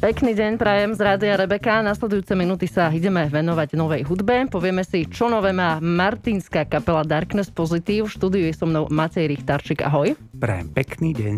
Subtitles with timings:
[0.00, 1.84] Pekný deň prajem z Rádia Rebeka.
[1.84, 4.48] Nasledujúce minúty sa ideme venovať novej hudbe.
[4.48, 8.08] Povieme si, čo nové má Martinská kapela Darkness Positive.
[8.08, 9.84] V štúdiu je so mnou Matej Richtarčík.
[9.84, 10.16] Ahoj.
[10.40, 11.36] Prajem pekný deň.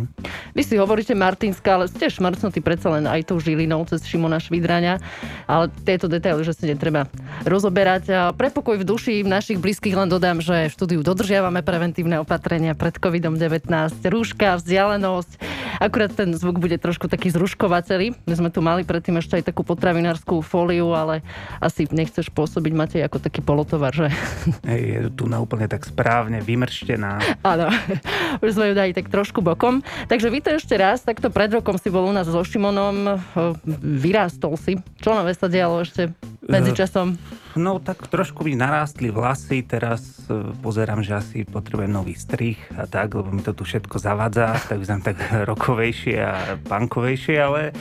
[0.54, 5.03] Vy si hovoríte Martinská, ale ste šmrcnutí predsa len aj tou žilinou cez Šimona Švidraňa.
[5.51, 7.10] Ale tieto detaily, že si netreba
[7.42, 8.31] rozoberať.
[8.38, 12.94] Pre pokoj v duši našich blízkych len dodám, že v štúdiu dodržiavame preventívne opatrenia pred
[12.94, 13.67] COVID-19,
[14.06, 15.51] rúška, vzdialenosť.
[15.83, 18.15] Akurát ten zvuk bude trošku taký zruškovateľý.
[18.23, 21.24] My sme tu mali predtým ešte aj takú potravinárskú fóliu, ale
[21.59, 24.12] asi nechceš pôsobiť, máte ako taký polotovar, že?
[24.70, 27.41] Hej, je tu na úplne tak správne vymrštená.
[27.41, 27.73] Áno,
[28.45, 29.80] už sme ju dali tak trošku bokom.
[30.12, 33.16] Takže víte ešte raz, takto pred rokom si bol u nás so Šimonom,
[33.80, 34.77] vyrástol si.
[35.01, 36.12] Čo nové sa dialo ešte
[36.48, 37.14] medzičasom?
[37.55, 42.88] No tak trošku mi narástli vlasy, teraz e, pozerám, že asi potrebujem nový strich a
[42.88, 45.16] tak, lebo mi to tu všetko zavadza, tak vyzerám tak
[45.51, 47.77] rokovejšie a punkovejšie, ale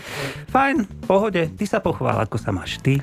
[0.51, 2.99] fajn, pohode, ty sa pochvál, ako sa máš ty.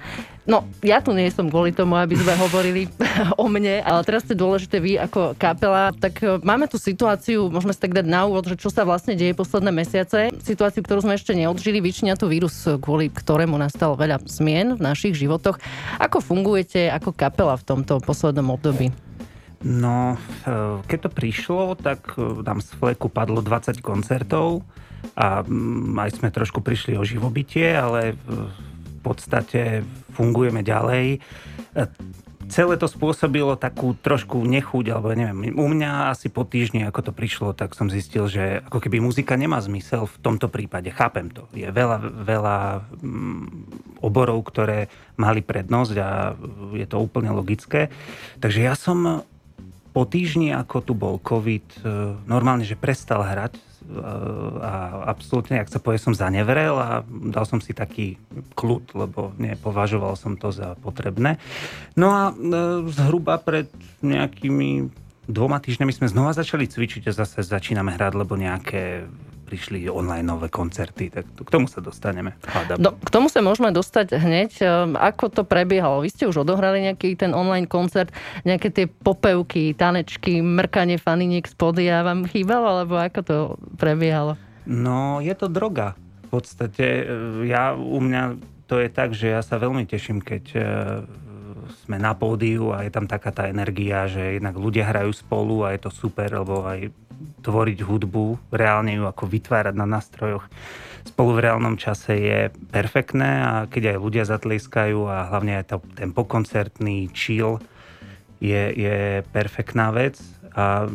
[0.48, 2.88] No, ja tu nie som kvôli tomu, aby sme hovorili
[3.37, 5.93] o mne, ale teraz je dôležité vy ako kapela.
[5.93, 9.13] Tak e, máme tu situáciu, môžeme si tak dať na úvod, že čo sa vlastne
[9.13, 10.32] deje posledné mesiace.
[10.40, 15.21] Situáciu, ktorú sme ešte neodžili, vyčíňa tu vírus, kvôli ktorému nastalo veľa zmien v našich
[15.21, 15.60] životoch.
[16.01, 18.88] Ako fungujete ako kapela v tomto poslednom období?
[19.60, 20.16] No,
[20.49, 24.65] e, keď to prišlo, tak e, nám z fleku padlo 20 koncertov
[25.12, 28.16] a mm, aj sme trošku prišli o živobytie, ale
[29.01, 31.18] podstate fungujeme ďalej.
[31.74, 31.82] E,
[32.49, 37.13] celé to spôsobilo takú trošku nechuť, alebo neviem, u mňa asi po týždni, ako to
[37.13, 40.88] prišlo, tak som zistil, že ako keby muzika nemá zmysel v tomto prípade.
[40.90, 41.46] Chápem to.
[41.52, 42.59] Je veľa, veľa
[42.99, 43.45] mm,
[44.01, 44.88] oborov, ktoré
[45.21, 46.35] mali prednosť a
[46.74, 47.93] je to úplne logické.
[48.40, 49.29] Takže ja som
[49.93, 51.79] po týždni, ako tu bol COVID, e,
[52.24, 53.68] normálne, že prestal hrať
[54.60, 58.20] a absolútne, ak sa povie, som zanevrel a dal som si taký
[58.52, 61.40] kľud, lebo nepovažoval som to za potrebné.
[61.96, 62.32] No a e,
[62.92, 63.72] zhruba pred
[64.04, 64.92] nejakými
[65.28, 69.09] dvoma týždňami sme znova začali cvičiť a zase začíname hrať, lebo nejaké
[69.48, 72.36] prišli online nové koncerty, tak k tomu sa dostaneme.
[72.76, 74.50] No, k tomu sa môžeme dostať hneď.
[74.60, 76.04] Ehm, ako to prebiehalo?
[76.04, 78.12] Vy ste už odohrali nejaký ten online koncert,
[78.44, 83.36] nejaké tie popevky, tanečky, mrkanie faniniek z podia vám chýbalo, alebo ako to
[83.81, 84.36] prebiehalo?
[84.69, 85.97] No, je to droga.
[86.28, 87.04] V podstate e,
[87.48, 88.36] ja, u mňa
[88.69, 90.60] to je tak, že ja sa veľmi teším, keď e,
[91.84, 95.77] sme na pódiu a je tam taká tá energia, že jednak ľudia hrajú spolu a
[95.77, 96.93] je to super, lebo aj
[97.43, 100.47] tvoriť hudbu, reálne ju ako vytvárať na nástrojoch
[101.09, 105.77] spolu v reálnom čase je perfektné a keď aj ľudia zatlieskajú a hlavne aj to,
[105.97, 107.57] ten pokoncertný chill
[108.45, 110.21] je, je perfektná vec.
[110.59, 110.91] A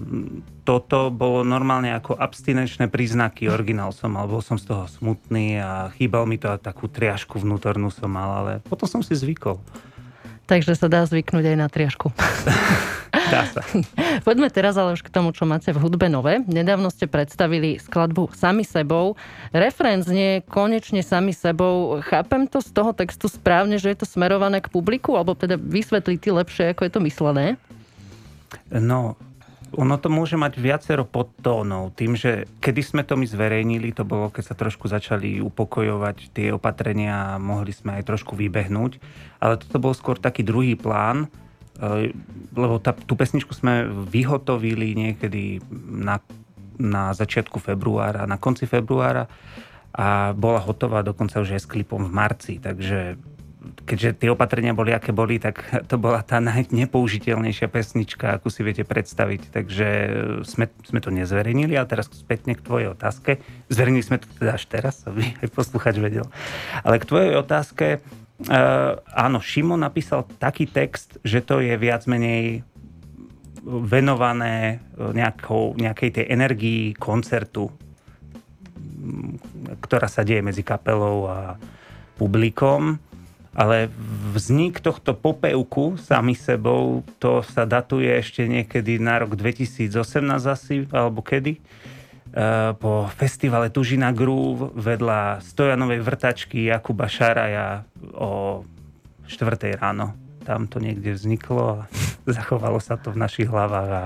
[0.67, 3.47] toto bolo normálne ako abstinenčné príznaky.
[3.47, 7.39] Originál som mal, bol som z toho smutný a chýbal mi to a takú triašku
[7.39, 9.59] vnútornú som mal, ale potom som si zvykol.
[10.43, 12.11] Takže sa dá zvyknúť aj na triašku.
[13.13, 13.61] Dá sa.
[14.27, 16.41] Poďme teraz ale už k tomu, čo máte v hudbe nové.
[16.49, 19.13] Nedávno ste predstavili skladbu Sami sebou.
[19.53, 22.01] Refrén znie konečne sami sebou.
[22.01, 25.13] Chápem to z toho textu správne, že je to smerované k publiku?
[25.13, 27.45] Alebo teda vysvetliť ty lepšie, ako je to myslené?
[28.73, 29.17] No,
[29.73, 31.93] ono to môže mať viacero podtónov.
[31.97, 36.53] Tým, že kedy sme to my zverejnili, to bolo, keď sa trošku začali upokojovať tie
[36.53, 39.01] opatrenia mohli sme aj trošku vybehnúť.
[39.41, 41.27] Ale toto bol skôr taký druhý plán,
[41.73, 42.13] Eh,
[42.53, 45.57] lebo tá, tú pesničku sme vyhotovili niekedy
[45.89, 46.21] na,
[46.77, 49.25] na začiatku februára, na konci februára
[49.89, 53.17] a bola hotová dokonca už aj s klipom v marci, takže
[53.83, 58.83] keďže tie opatrenia boli, aké boli, tak to bola tá najnepoužiteľnejšia pesnička, akú si viete
[58.83, 59.41] predstaviť.
[59.51, 59.87] Takže
[60.43, 63.39] sme, sme to nezverejnili a teraz spätne k tvojej otázke.
[63.71, 66.27] Zverejnili sme to teda až teraz, aby aj posluchač vedel.
[66.83, 67.87] Ale k tvojej otázke,
[68.43, 72.65] Uh, áno, Šimon napísal taký text, že to je viac menej
[73.63, 77.71] venované e, nejakou, nejakej tej energii koncertu,
[79.79, 81.55] ktorá sa deje medzi kapelou a
[82.19, 82.99] publikom.
[83.53, 83.89] Ale
[84.33, 89.93] vznik tohto popevku sami sebou, to sa datuje ešte niekedy na rok 2018
[90.49, 91.61] asi, alebo kedy.
[92.33, 97.85] Eh, po festivale Tužina Groove vedľa Stojanovej vrtačky Jakuba Šaraja
[98.17, 98.65] o
[99.29, 99.77] 4.
[99.77, 100.17] ráno.
[100.41, 101.79] Tam to niekde vzniklo a
[102.25, 104.03] zachovalo sa to v našich hlavách a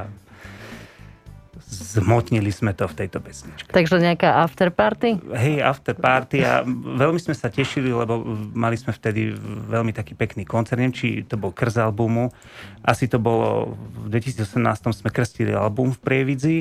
[1.87, 3.71] zmotnili sme to v tejto pesničke.
[3.71, 5.23] Takže nejaká afterparty?
[5.31, 6.67] Hej, afterparty a
[6.99, 8.19] veľmi sme sa tešili, lebo
[8.51, 9.31] mali sme vtedy
[9.71, 12.35] veľmi taký pekný koncert, neviem, či to bol krz albumu.
[12.83, 14.59] Asi to bolo v 2018
[14.91, 16.57] sme krstili album v Prievidzi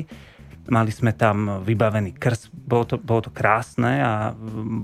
[0.67, 4.35] Mali sme tam vybavený krst, bolo to, bolo to krásne a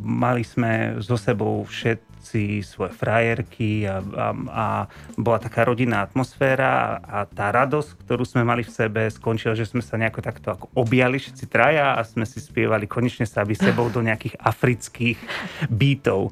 [0.04, 4.66] mali sme so sebou všetci svoje frajerky a, a, a
[5.20, 9.84] bola taká rodinná atmosféra a, tá radosť, ktorú sme mali v sebe, skončila, že sme
[9.84, 13.92] sa nejako takto ako objali všetci traja a sme si spievali konečne sa aby sebou
[13.92, 15.20] do nejakých afrických
[15.68, 16.32] bytov.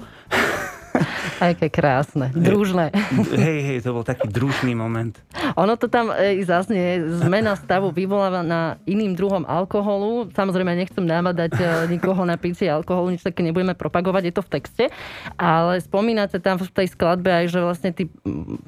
[1.41, 2.93] Aké krásne, družné.
[3.33, 5.17] Hej, hej, to bol taký družný moment.
[5.57, 10.31] Ono to tam e, zase zmena stavu vyvoláva na iným druhom alkoholu.
[10.31, 14.51] Samozrejme, nechcem namadať e, nikoho na pitie alkoholu, nič také nebudeme propagovať, je to v
[14.51, 14.83] texte.
[15.35, 18.07] Ale spomínate tam v tej skladbe aj, že vlastne ty,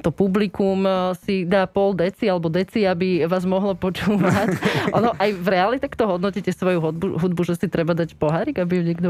[0.02, 4.60] to publikum e, si dá pol deci alebo deci, aby vás mohlo počúvať.
[4.98, 8.80] Ono aj v reáli takto hodnotíte svoju hudbu, hudbu, že si treba dať pohárik, aby
[8.80, 9.10] ju niekto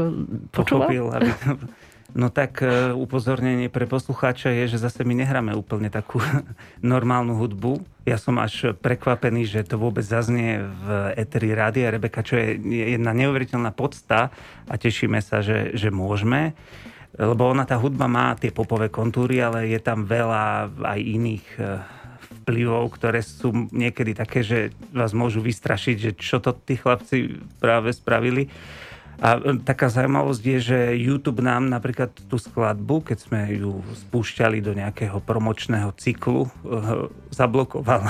[0.54, 0.88] počúval?
[0.90, 1.28] Pochopil, aby
[2.14, 6.22] No tak e, upozornenie pre poslucháča je, že zase my nehráme úplne takú
[6.94, 7.82] normálnu hudbu.
[8.06, 10.86] Ja som až prekvapený, že to vôbec zaznie v
[11.18, 12.54] Eteri Rádia Rebeka, čo je
[12.94, 14.30] jedna neuveriteľná podsta
[14.70, 16.54] a tešíme sa, že, že môžeme.
[17.18, 21.62] Lebo ona, tá hudba má tie popové kontúry, ale je tam veľa aj iných e,
[22.46, 27.90] vplyvov, ktoré sú niekedy také, že vás môžu vystrašiť, že čo to tí chlapci práve
[27.90, 28.46] spravili.
[29.22, 34.58] A e, taká zaujímavosť je, že YouTube nám napríklad tú skladbu, keď sme ju spúšťali
[34.64, 36.50] do nejakého promočného cyklu, e,
[37.30, 38.02] zablokoval.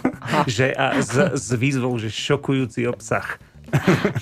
[0.50, 3.38] že a s, s výzvou, že šokujúci obsah.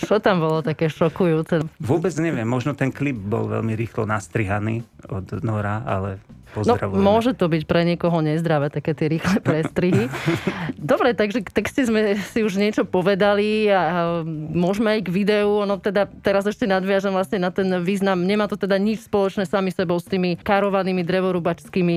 [0.00, 1.66] Čo tam bolo také šokujúce?
[1.76, 6.22] Vôbec neviem, možno ten klip bol veľmi rýchlo nastrihaný od Nora, ale
[6.52, 10.12] No, môže to byť pre niekoho nezdravé, také tie rýchle prestrihy.
[10.76, 14.20] Dobre, takže k texte sme si už niečo povedali a
[14.52, 15.64] môžeme aj k videu.
[15.64, 18.20] No teda teraz ešte nadviažem vlastne na ten význam.
[18.20, 21.96] Nemá to teda nič spoločné sami sebou s tými karovanými drevorubačskými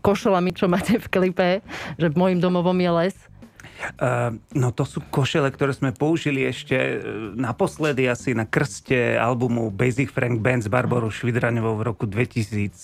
[0.00, 1.48] košelami, čo máte v klipe,
[2.00, 3.29] že môjim domovom je les.
[4.00, 6.96] Ehm, no to sú košele, ktoré sme použili ešte e,
[7.36, 12.76] naposledy asi na krste albumu Basic Frank Band s Barbarou Švidraňovou v roku 2016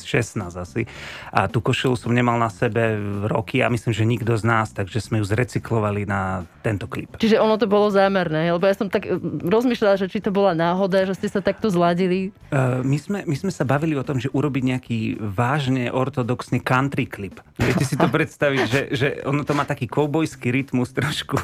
[0.56, 0.88] asi.
[1.32, 2.96] A tú košelu som nemal na sebe
[3.28, 7.20] roky a myslím, že nikto z nás, takže sme ju zrecyklovali na tento klip.
[7.20, 10.56] Čiže ono to bolo zámerné, lebo ja som tak e, rozmýšľala, že či to bola
[10.56, 12.32] náhoda, že ste sa takto zladili.
[12.48, 17.04] Uh, my, sme, my sme sa bavili o tom, že urobiť nejaký vážne ortodoxný country
[17.04, 17.42] klip.
[17.60, 21.36] Viete si to predstaviť, že, že ono to má taký koubojský rytmus rytmus trošku.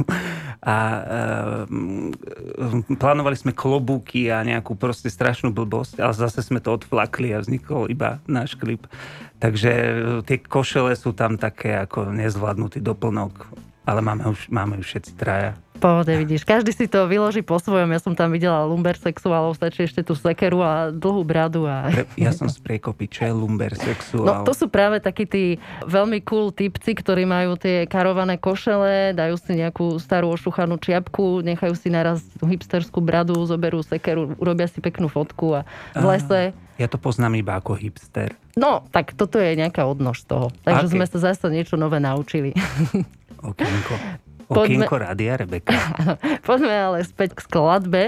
[0.63, 1.03] A e,
[2.95, 7.91] plánovali sme klobúky a nejakú proste strašnú blbosť, ale zase sme to odflakli a vznikol
[7.91, 8.87] iba náš klip.
[9.43, 9.83] Takže e,
[10.23, 13.51] tie košele sú tam také ako nezvládnutý doplnok,
[13.83, 16.47] ale máme už, máme už všetci traja pohode, vidíš.
[16.47, 17.91] Každý si to vyloží po svojom.
[17.91, 21.67] Ja som tam videla lumbersexuálov, stačí ešte tú sekeru a dlhú bradu.
[21.67, 21.91] A...
[22.15, 24.23] Ja som z priekopy, čo je lumbersexuál?
[24.23, 29.35] No to sú práve takí tí veľmi cool typci, ktorí majú tie karované košele, dajú
[29.35, 35.11] si nejakú starú ošuchanú čiapku, nechajú si naraz hipsterskú bradu, zoberú sekeru, urobia si peknú
[35.11, 35.61] fotku a
[35.99, 36.41] v lese...
[36.79, 38.39] Ja to poznám iba ako hipster.
[38.55, 40.53] No, tak toto je nejaká odnož toho.
[40.65, 40.95] Takže okay.
[40.95, 42.57] sme sa zase niečo nové naučili.
[43.43, 43.95] Okienko.
[44.53, 44.85] Poďme...
[44.85, 45.73] Okienko rádia, Rebeka.
[46.49, 48.03] Poďme ale späť k skladbe.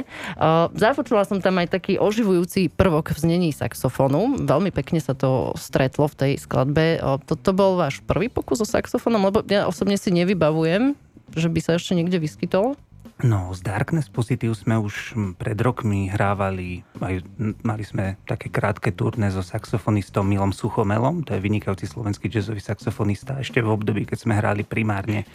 [0.76, 4.44] Započula som tam aj taký oživujúci prvok v znení saxofónu.
[4.44, 7.00] Veľmi pekne sa to stretlo v tej skladbe.
[7.24, 9.32] Toto bol váš prvý pokus o saxofónom?
[9.32, 10.94] Lebo ja osobne si nevybavujem,
[11.34, 12.78] že by sa ešte niekde vyskytol.
[13.22, 17.22] No, z Darkness Positive sme už pred rokmi hrávali, aj,
[17.62, 23.38] mali sme také krátke turné so saxofonistom Milom Suchomelom, to je vynikajúci slovenský jazzový saxofonista,
[23.38, 25.30] ešte v období, keď sme hrali primárne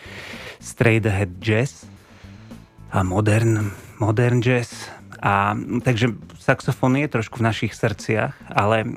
[0.59, 1.87] straight ahead jazz
[2.91, 3.71] a modern,
[4.03, 4.91] modern jazz.
[5.23, 8.87] A, takže saxofón je trošku v našich srdciach, ale e,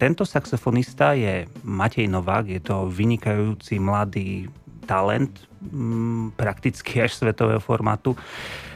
[0.00, 4.48] tento saxofonista je Matej Novák, je to vynikajúci mladý
[4.88, 8.14] talent, Mm, prakticky až svetového formátu.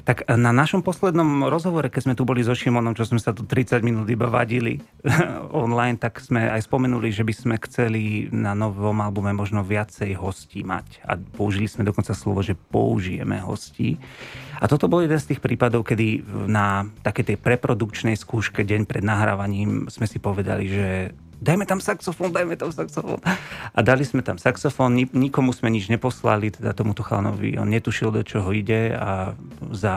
[0.02, 3.46] Tak na našom poslednom rozhovore, keď sme tu boli so Šimonom, čo sme sa tu
[3.46, 4.82] 30 minút iba vadili
[5.54, 10.66] online, tak sme aj spomenuli, že by sme chceli na novom albume možno viacej hostí
[10.66, 11.06] mať.
[11.06, 13.94] A použili sme dokonca slovo, že použijeme hostí.
[14.58, 19.06] A toto bol jeden z tých prípadov, kedy na takej tej preprodukčnej skúške deň pred
[19.06, 23.18] nahrávaním sme si povedali, že dajme tam saxofón, dajme tam saxofón.
[23.74, 28.22] A dali sme tam saxofón, nikomu sme nič neposlali, teda tomuto chalanovi, on netušil, do
[28.22, 29.34] čoho ide a
[29.74, 29.94] za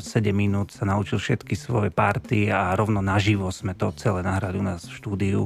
[0.00, 4.64] 7 minút sa naučil všetky svoje party a rovno naživo sme to celé nahrali u
[4.64, 5.44] nás v štúdiu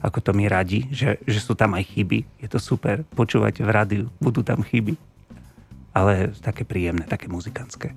[0.00, 2.24] ako to mi radi, že, že sú tam aj chyby.
[2.40, 3.04] Je to super.
[3.12, 4.96] Počúvať v rádiu, budú tam chyby.
[5.92, 7.92] Ale také príjemné, také muzikantské.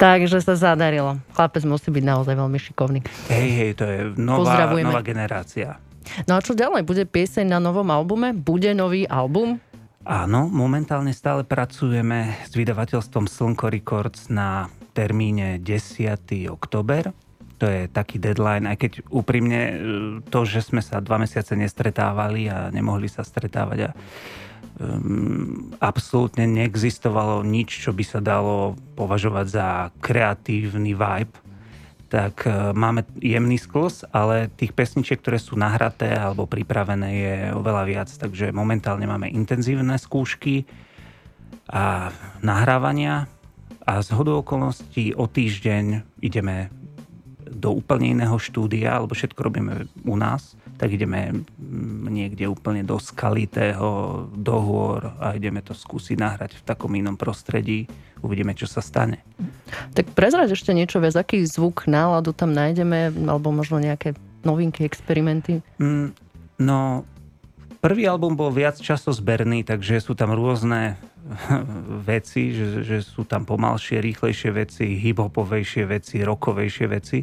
[0.00, 1.20] Takže sa zadarilo.
[1.36, 3.00] Chlapec musí byť naozaj veľmi šikovný.
[3.30, 5.78] Hej, hej, to je nová, nová generácia.
[6.28, 6.84] No a čo ďalej?
[6.84, 8.36] Bude pieseň na novom albume?
[8.36, 9.60] Bude nový album?
[10.04, 16.44] Áno, momentálne stále pracujeme s vydavateľstvom Slnko Records na termíne 10.
[16.52, 17.16] oktober.
[17.56, 19.74] To je taký deadline, aj keď úprimne e,
[20.28, 23.90] to, že sme sa dva mesiace nestretávali a nemohli sa stretávať a
[24.82, 29.66] um, absolútne neexistovalo nič, čo by sa dalo považovať za
[30.02, 31.43] kreatívny vibe
[32.14, 37.82] tak e, máme jemný sklz, ale tých pesničiek, ktoré sú nahraté alebo pripravené je oveľa
[37.90, 40.62] viac, takže momentálne máme intenzívne skúšky
[41.66, 43.26] a nahrávania.
[43.84, 46.70] A z hodou okolností o týždeň ideme
[47.50, 51.44] do úplne iného štúdia, alebo všetko robíme u nás, tak ideme
[52.14, 57.90] niekde úplne do skalitého, do hôr a ideme to skúsiť nahrať v takom inom prostredí
[58.24, 59.20] uvidíme, čo sa stane.
[59.92, 65.60] Tak prezrať ešte niečo viac, aký zvuk, náladu tam nájdeme, alebo možno nejaké novinky, experimenty?
[65.76, 66.16] Mm,
[66.64, 67.04] no,
[67.84, 70.96] prvý album bol viac časozberný, takže sú tam rôzne
[72.10, 77.20] veci, že, že sú tam pomalšie, rýchlejšie veci, hiphopovejšie veci, rokovejšie veci.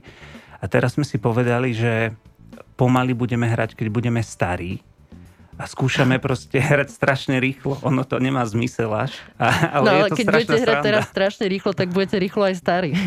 [0.62, 2.14] A teraz sme si povedali, že
[2.82, 4.82] pomaly budeme hrať, keď budeme starí,
[5.62, 7.78] a skúšame proste hrať strašne rýchlo.
[7.86, 9.14] Ono to nemá zmysel až.
[9.38, 10.88] A, ale no ale je to keď budete hrať sranda.
[10.90, 12.92] teraz strašne rýchlo, tak budete rýchlo aj starí.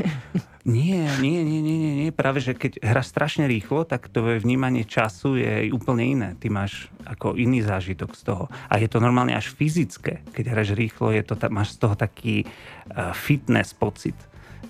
[0.64, 2.08] Nie, nie, nie, nie, nie, nie.
[2.08, 6.28] Práve, že keď hráš strašne rýchlo, tak to vnímanie času je úplne iné.
[6.40, 8.44] Ty máš ako iný zážitok z toho.
[8.72, 10.24] A je to normálne až fyzické.
[10.32, 14.16] Keď hráš rýchlo, je to, máš z toho taký uh, fitness pocit.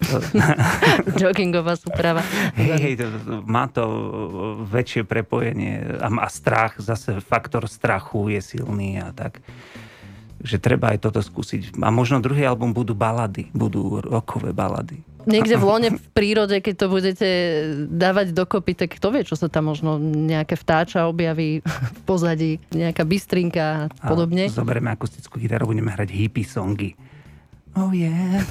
[1.20, 2.22] Joggingová súprava.
[2.58, 3.06] Hej, hej, to,
[3.44, 3.84] má to
[4.68, 9.40] väčšie prepojenie a, a strach, zase faktor strachu je silný a tak.
[10.44, 11.80] Že treba aj toto skúsiť.
[11.80, 15.00] A možno druhý album budú balady, budú rokové balady.
[15.24, 17.28] Niekde v lone v prírode, keď to budete
[17.88, 21.64] dávať dokopy, tak kto vie, čo sa tam možno nejaké vtáča objaví
[21.98, 24.48] v pozadí, nejaká bystrinka a podobne.
[24.48, 26.92] A zoberieme akustickú gitaru, budeme hrať hippie songy.
[27.74, 28.44] Oh yeah.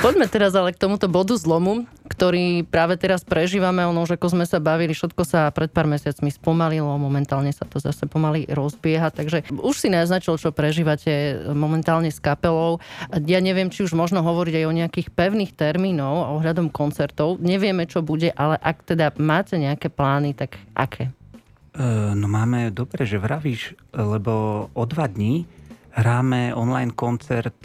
[0.00, 3.82] Poďme teraz ale k tomuto bodu zlomu, ktorý práve teraz prežívame.
[3.84, 7.82] Ono, že ako sme sa bavili, všetko sa pred pár mesiacmi spomalilo, momentálne sa to
[7.82, 12.78] zase pomaly rozbieha, takže už si naznačil, čo prežívate momentálne s kapelou.
[13.26, 17.42] Ja neviem, či už možno hovoriť aj o nejakých pevných termínov ohľadom koncertov.
[17.42, 21.10] Nevieme, čo bude, ale ak teda máte nejaké plány, tak aké?
[21.76, 21.82] E,
[22.16, 25.44] no máme, dobre, že vravíš, lebo o dva dní
[25.92, 27.56] hráme online koncert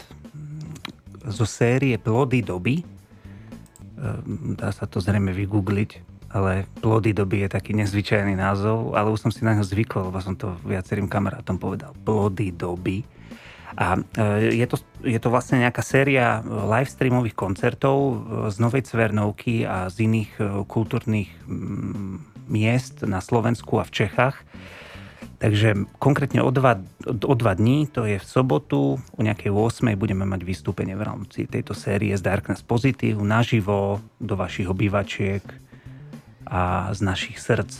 [1.28, 2.82] zo série Plody doby.
[2.82, 5.90] Ehm, dá sa to zrejme vygoogliť,
[6.32, 10.18] ale Plody doby je taký nezvyčajný názov, ale už som si na ňo zvykol, lebo
[10.18, 11.92] som to viacerým kamarátom povedal.
[12.02, 13.04] Plody doby.
[13.72, 18.14] A e, je to, je to vlastne nejaká séria live streamových koncertov e,
[18.52, 21.32] z Novej Cvernovky a z iných e, kultúrnych
[22.52, 24.36] miest na Slovensku a v Čechách
[25.42, 29.90] Takže konkrétne o dva, o dva dní, to je v sobotu, o nejakej 8.
[29.98, 35.42] budeme mať vystúpenie v rámci tejto série z Darkness Positive naživo do vašich obývačiek
[36.46, 37.74] a z našich srdc.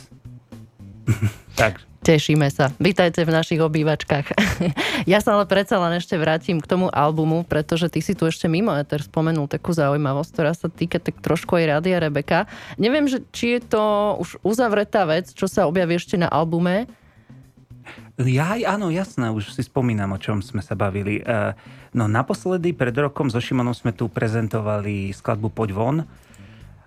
[1.55, 1.79] tak.
[2.03, 2.67] Tešíme sa.
[2.83, 4.35] Vítajte v našich obývačkách.
[5.15, 8.51] ja sa ale predsa len ešte vrátim k tomu albumu, pretože ty si tu ešte
[8.51, 12.43] mimo Ether spomenul takú zaujímavosť, ktorá sa týka tak trošku aj Rádia Rebeka.
[12.75, 13.83] Neviem, že, či je to
[14.19, 16.91] už uzavretá vec, čo sa objaví ešte na albume,
[18.19, 21.21] ja, áno, jasné, už si spomínam, o čom sme sa bavili.
[21.21, 21.53] E,
[21.95, 25.97] no naposledy pred rokom so Šimonom sme tu prezentovali skladbu Poď von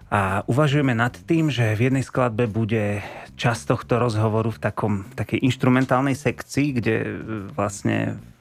[0.06, 3.02] a uvažujeme nad tým, že v jednej skladbe bude
[3.34, 7.08] časť tohto rozhovoru v takom, takej instrumentálnej sekcii, kde e,
[7.52, 7.96] vlastne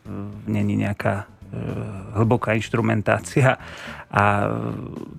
[0.05, 0.11] e,
[0.45, 1.31] není nejaká
[2.15, 3.55] hlboká inštrumentácia
[4.09, 4.53] a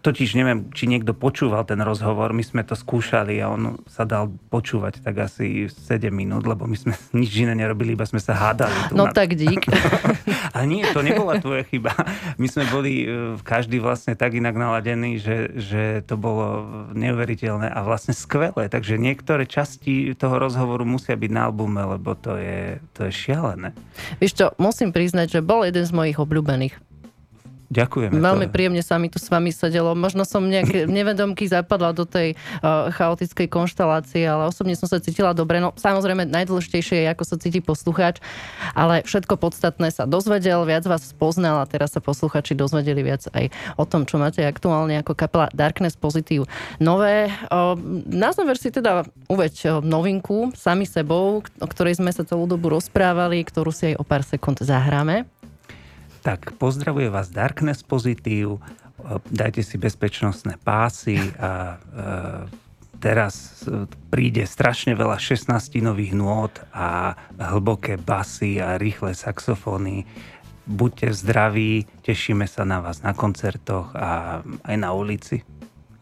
[0.01, 4.31] totiž neviem, či niekto počúval ten rozhovor, my sme to skúšali a on sa dal
[4.49, 8.93] počúvať tak asi 7 minút, lebo my sme nič iné nerobili, iba sme sa hádali.
[8.93, 9.13] Tu no na...
[9.13, 9.67] tak dík.
[10.57, 11.93] a nie, to nebola tvoja chyba.
[12.39, 16.65] My sme boli e, každý vlastne tak inak naladení, že, že to bolo
[16.95, 18.71] neuveriteľné a vlastne skvelé.
[18.71, 23.75] Takže niektoré časti toho rozhovoru musia byť na albume, lebo to je, to je šialené.
[24.23, 26.86] Vieš čo, musím priznať, že bol jeden z mojich obľúbených
[27.67, 28.15] Ďakujem.
[28.15, 28.53] Veľmi to...
[28.55, 29.99] príjemne sa mi tu s vami sedelo.
[29.99, 35.35] Možno som nejak nevedomky zapadla do tej uh, chaotickej konštelácie, ale osobne som sa cítila
[35.35, 35.59] dobre.
[35.59, 38.23] No samozrejme najdôležitejšie je, ako sa cíti poslucháč,
[38.71, 43.51] ale všetko podstatné sa dozvedel, viac vás spoznal a teraz sa posluchači dozvedeli viac aj
[43.75, 46.47] o tom, čo máte aktuálne ako kapela Darkness Positive.
[46.79, 47.75] Nové, uh,
[48.07, 52.71] na záver si teda uveď uh, novinku sami sebou, o ktorej sme sa celú dobu
[52.71, 55.27] rozprávali, ktorú si aj o pár sekúnd zahráme.
[56.27, 58.59] Tak pozdravuje vás Darkness Pozitív,
[59.31, 61.87] dajte si bezpečnostné pásy a e,
[62.99, 63.63] teraz
[64.11, 65.55] príde strašne veľa 16
[65.87, 70.03] nových nôt a hlboké basy a rýchle saxofóny.
[70.67, 75.47] buďte zdraví, tešíme sa na vás na koncertoch a aj na ulici.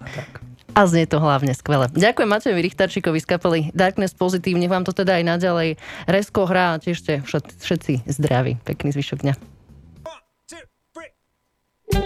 [0.01, 0.41] A tak.
[0.73, 1.93] A znie to hlavne skvele.
[1.93, 4.57] Ďakujem Matejovi Richtarčíkovi z kapely Darkness Positive.
[4.57, 5.77] Nech vám to teda aj naďalej
[6.09, 7.21] resko hrá a tiež
[7.61, 8.57] všetci zdraví.
[8.65, 9.54] Pekný zvyšok dňa.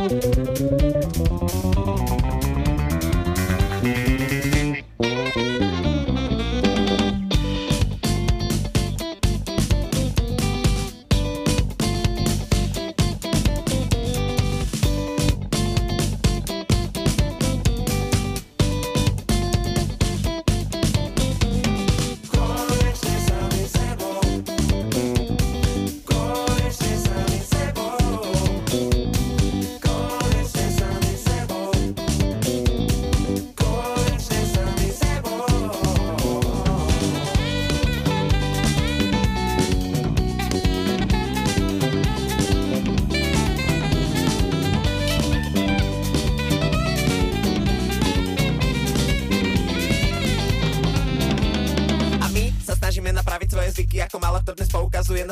[0.09, 0.88] Thank you.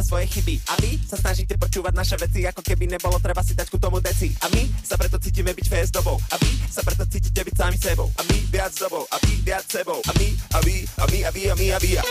[0.07, 0.63] Svoje chyby.
[0.71, 3.99] A vy sa snažíte počúvať naše veci Ako keby nebolo treba si dať ku tomu
[3.99, 4.31] deci.
[4.39, 6.15] A my sa preto cítime byť fest dobou.
[6.31, 8.07] A vy sa preto cítite byť sami sebou.
[8.15, 9.03] A my viac dobou.
[9.11, 9.99] A vy viac sebou.
[10.07, 12.03] A my, a vy, a my, a vy, a my, a vy, a...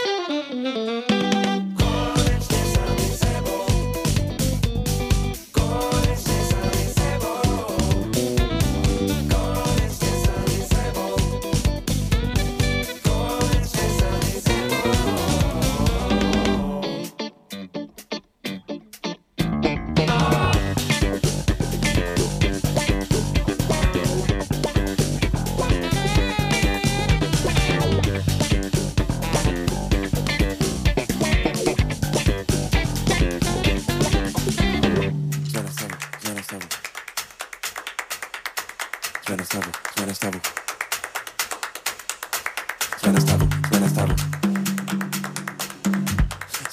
[39.26, 40.42] suena estable, suena estable.
[43.02, 44.16] Suena estable, suena estable.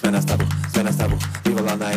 [0.00, 1.18] Suena estable, suena estable.
[1.44, 1.92] Viva la